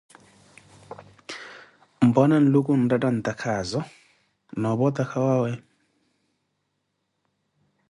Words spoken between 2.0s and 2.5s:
Mpwanaawo